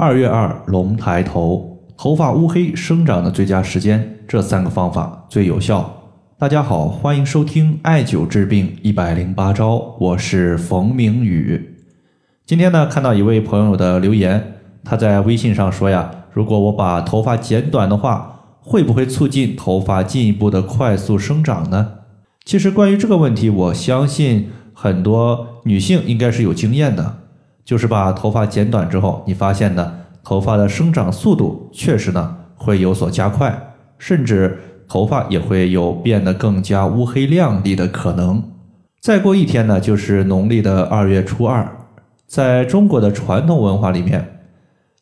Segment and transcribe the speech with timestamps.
[0.00, 5.92] 二月二龙抬头，头发乌黑生长的最佳时间，这三个方法最有效。
[6.38, 11.74] 大家好，欢迎收听艾灸治病一百零八招，我是冯明宇。
[12.46, 21.94] 今天呢，看到一位朋友的留言，他在微信上说呀，如果我把头发剪短的话，会不会促进头发进一步的快速生长呢？
[22.44, 27.16] 其实关于这个问题，我相信很多女性应该是有经验的。
[27.68, 29.92] 就是把头发剪短之后，你发现呢，
[30.24, 38.42] 头发的生长速度确实呢会有所加快，甚至头发也会有变得更加乌黑亮丽的可能。
[39.02, 41.70] 再过一天呢，就是农历的二月初二，
[42.26, 44.40] 在中国的传统文化里面，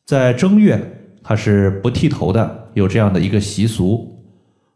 [0.05, 4.25] 在正月它是不剃头的，有这样的一个习俗。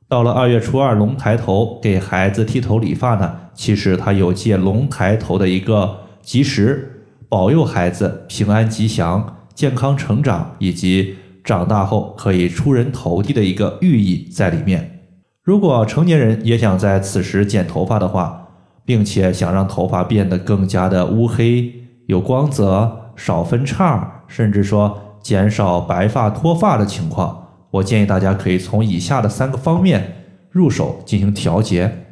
[0.08, 6.96] 到了二月初二龙抬头给孩子剃头理发呢，其实它有借龙抬头的一个吉时。
[7.30, 14.98] 保佑孩子平安吉祥、健康成长，以及长大后可以出人头地的一个寓意在里面。
[15.40, 18.48] 如果成年人也想在此时剪头发的话，
[18.84, 21.72] 并且想让头发变得更加的乌黑、
[22.06, 32.06] 有光泽、少分叉，甚至说减少白发脱发的情况，我建议大家可以从以下的三个方面入手进行调节。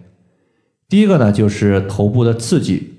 [0.89, 2.95] 第一个呢，就是头部的刺激。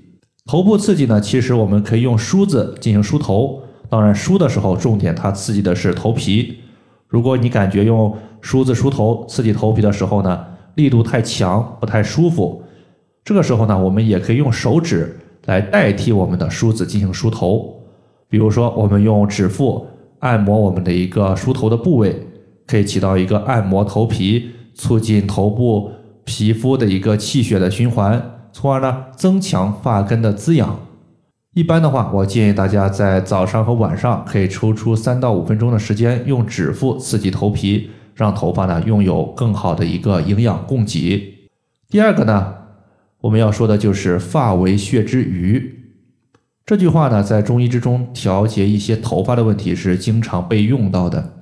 [0.50, 3.62] 头部刺激呢，其实我们可以用梳子进行梳头。
[3.88, 6.56] 当然，梳的时候重点它刺激的是头皮。
[7.06, 12.64] 如果你感觉用梳子梳头刺激头皮的时候呢，力度太强，不太舒服，
[13.22, 17.72] 这个时候呢，我们也可以用手指来代替我们的梳子进行梳头。
[18.28, 19.86] 比如说，我们用指腹
[20.18, 22.26] 按摩我们的一个梳头的部位，
[22.66, 25.92] 可以起到一个按摩头皮、促进头部
[26.24, 28.20] 皮肤的一个气血的循环。
[28.52, 30.80] 从而呢，增强发根的滋养。
[31.54, 41.34] 一般的话，我建议大家在早上和晚上可以抽出三到五分钟的时间，用指腹刺激头皮，让头发呢拥有更好的一个营养供给。
[41.88, 42.54] 第二个呢，
[43.22, 45.80] 我们要说的就是“发为血之余”
[46.64, 51.32] 这句话呢，在中医之中调节一些头发的问题是经常被用到的。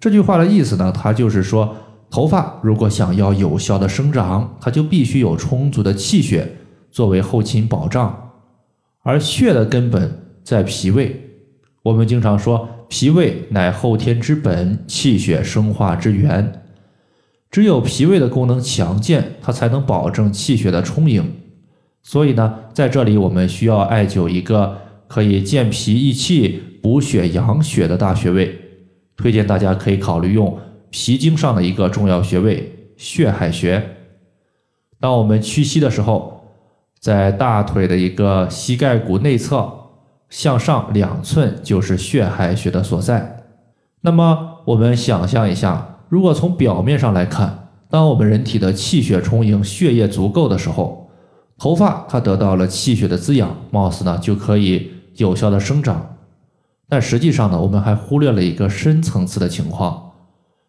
[0.00, 1.76] 这句话的意思呢，它就是说。
[2.12, 6.56] 头发如果想要有效的生长，它就必须有充足的气血
[6.90, 8.32] 作为后勤保障，
[9.02, 11.18] 而血的根本在脾胃。
[11.82, 16.62] 我们经常说，脾胃乃后天之本，气血生化之源。
[17.50, 21.24] 只有脾胃的功能强健，它才能保证气血的充盈。
[22.02, 24.76] 所以呢，在这里我们需要艾灸一个
[25.08, 28.54] 可以健脾益气、补血养血的大穴位，
[29.16, 30.58] 推荐大家可以考虑用。
[30.92, 33.96] 脾经上的一个重要穴位血海穴。
[35.00, 36.44] 当我们屈膝的时候，
[37.00, 39.72] 在大腿的一个膝盖骨内侧
[40.28, 43.42] 向上两寸就是血海穴的所在。
[44.02, 51.10] 那么我们想象一下，如果从表面上来看，当我们人体的气血充盈、血液足够的时候，
[51.56, 56.16] 头发它得到了气血的滋养，貌似呢就可以有效的生长。
[56.86, 60.11] 但实际上呢，我们还忽略了一个深层次的情况。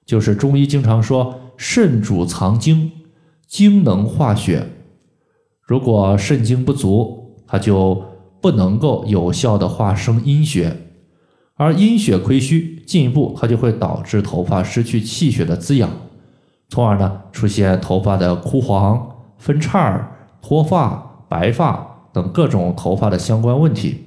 [0.06, 2.92] 就是中医经常说，肾主藏精，
[3.48, 4.68] 精能化血。
[5.62, 8.04] 如果肾精不足，它就
[8.42, 10.76] 不能够有效的化生阴血，
[11.56, 15.90] 而阴血亏虚，进一步它就会导致头发失去气血的滋养，
[16.68, 24.04] 从而呢出现头发的枯黄、分叉、脱发、白发等各种头发的相关问题。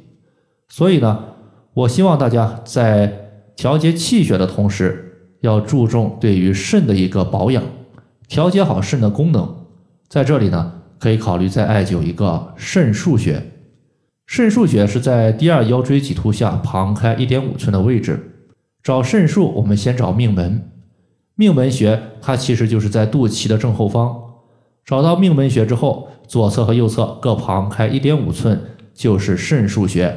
[0.68, 1.24] 所以呢，
[1.72, 5.05] 我希望大家在调节气血的同时，
[5.40, 7.62] 要注重对于肾的一个保养，
[8.28, 9.56] 调节好肾的功能。
[10.08, 13.42] 在这里呢，可以考虑再艾灸一个肾腧穴。
[14.26, 18.32] 肾腧穴是在第二腰椎棘突下旁开一点五寸的位置。
[18.82, 20.70] 找肾腧，我们先找命门。
[21.34, 24.16] 命门穴它其实就是在肚脐的正后方。
[24.84, 28.60] 找到命门穴之后，左侧和右侧各旁开一点五寸
[28.94, 30.16] 就是肾腧穴。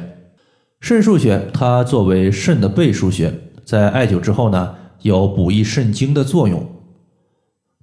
[0.80, 3.32] 肾腧穴它作为肾的背腧穴，
[3.64, 4.76] 在艾灸之后呢。
[5.02, 6.66] 有补益肾精的作用。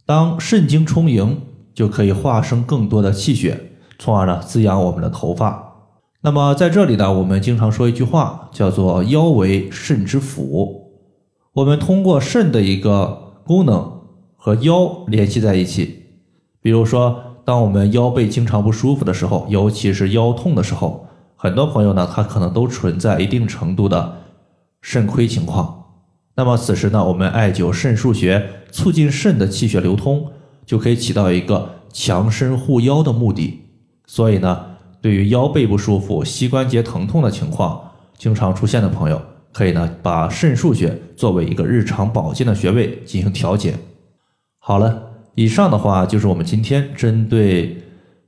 [0.05, 1.41] 当肾精充盈，
[1.73, 5.63] 就可以化生更多的气血，从而呢滋养我们的头发。
[6.21, 10.91] 那么在这里呢，我们经常说一句话，叫做“腰为肾之府”。
[11.53, 14.01] 我们通过肾的一个功能
[14.35, 16.05] 和腰联系在一起。
[16.59, 24.17] 比如说，当我们腰背经常不舒服的时候，尤其是腰痛的时候，很多朋友呢，他可能都存在一定程度的
[24.81, 25.76] 肾亏情况。
[26.37, 30.27] 那么此时呢，我们艾灸肾腧穴，促进肾的气血流通，
[30.67, 33.61] 就可以起到一个强身护腰的目的。
[34.05, 34.65] 所以呢，
[35.01, 37.81] 对于腰背不舒服、膝关节疼痛的情况
[38.15, 39.19] 经常出现的朋友，
[39.51, 43.73] 可以呢把肾腧穴作为一个日常保健的穴位进行调节。
[44.59, 45.01] 好了，
[45.33, 47.81] 以上的话就是我们今天针对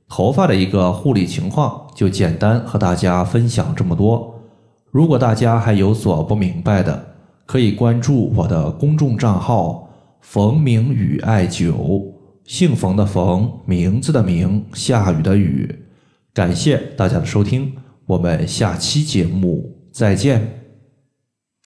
[0.08, 4.34] 头发的一个护理情况，就简单和大家分享这么多。
[4.90, 7.06] 如果大家还有所不明白的，
[7.50, 9.90] 可以关注我的公众账号
[10.22, 12.00] “冯明宇艾灸”，
[12.46, 15.68] 姓冯的冯，名字的名，下雨的雨。
[16.32, 17.72] 感谢大家的收听，
[18.06, 20.59] 我们下期节目再见。